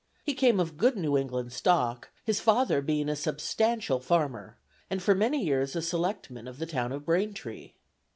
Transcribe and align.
He 0.23 0.33
came 0.33 0.59
of 0.59 0.77
good 0.77 0.97
New 0.97 1.15
England 1.15 1.53
stock, 1.53 2.09
his 2.25 2.39
father 2.39 2.81
being 2.81 3.07
a 3.07 3.15
substantial 3.15 3.99
farmer, 3.99 4.57
and 4.89 4.99
for 4.99 5.13
many 5.13 5.43
years 5.45 5.75
a 5.75 5.81
selectman 5.83 6.47
of 6.47 6.57
the 6.57 6.65
town 6.65 6.91
of 6.91 7.05
Braintree. 7.05 7.73